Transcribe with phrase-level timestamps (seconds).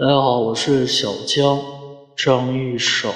[0.00, 1.60] 大家好，我是小江，
[2.16, 3.10] 唱一首《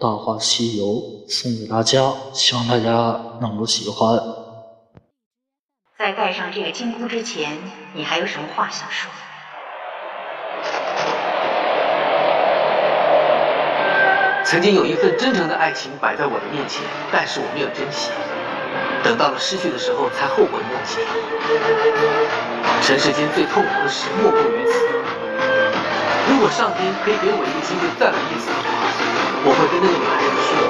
[0.00, 0.86] 大话西游》
[1.32, 4.18] 送给大家，希望大家能够喜欢。
[5.96, 7.56] 在戴上这个金箍之前，
[7.94, 9.08] 你还有什么话想说？
[14.44, 16.82] 曾经有一份真诚的爱情摆在我的面前，
[17.12, 18.10] 但是我没有珍惜，
[19.04, 20.98] 等到了失去的时候才后悔莫及。
[22.82, 25.03] 尘世间最痛苦的事莫过于此。
[26.44, 28.68] 如果上天可以给我一个机会再来一次的话，
[29.48, 30.60] 我会跟那个女孩子说：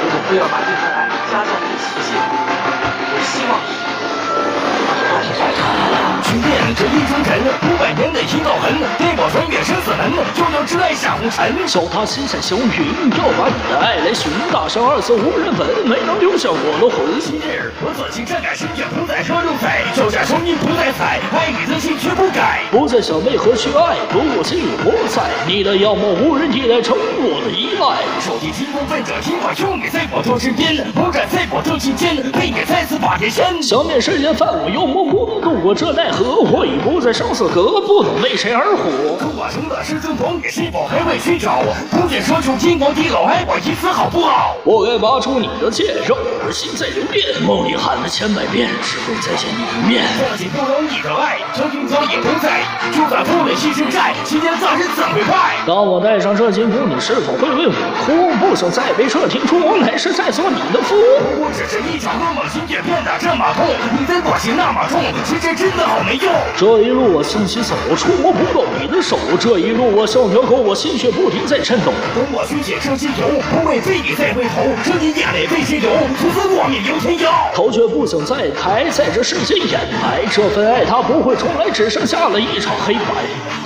[0.00, 3.84] 如果非要把这份爱加上一个期限，我希望是。
[6.24, 7.36] 去念这一封尘，
[7.68, 11.52] 五百年的一道痕，地宝穿越生死门，悠悠之爱下红尘。
[11.66, 17.20] 脚踏西山小云，要把你的爱来寻，大山二色无人闻，没能留下我的魂。
[17.20, 22.51] 昔日我走进山改世界，不再喝肉仔，脚下声音不再踩，爱你的心绝不改。
[22.92, 28.04] 在想为何去爱，不过心有魔在，你的妖魔无人替代，成我的依赖。
[28.20, 33.62] 手提金箍奔着听话，有你在我头身边，不敢在我正心间，为你再次把天掀。
[33.62, 36.36] 想念世间犯我妖魔，不能渡过这奈何。
[36.52, 39.16] 我已不在生死阁，不能为谁而活。
[39.16, 41.64] 可我成了师尊，狂野是否还未寻找？
[41.90, 44.54] 不见说出金光地老，爱我一次好不好？
[44.64, 47.40] 我该拔出你的剑，让我的心在流连。
[47.40, 50.04] 梦里喊了千百遍，只为再见你一面。
[50.20, 52.60] 放弃不容易的爱，曾经早已不在。
[52.90, 55.56] 就算负了心生债，今天大圣怎会败？
[55.66, 57.72] 当我戴上这金箍，你是否会为我
[58.04, 58.32] 哭？
[58.40, 60.96] 不想再被这听出，我来世再做你的夫。
[61.38, 63.66] 我只是一场噩梦，心却变得这么痛。
[63.98, 66.32] 你的关心那么重，其实真的好没用。
[66.56, 69.16] 这一路我信息走，触摸不到你的手。
[69.38, 71.92] 这一路我像条狗，我心却不停在颤抖。
[72.14, 75.90] 等我去解这心头，不为非你再回头，这你眼泪为谁流？
[76.18, 77.30] 从此我命由天摇。
[77.54, 83.61] 头却不想再抬，在这世间掩埋这份爱，它不会重来，只剩下了一场黑白。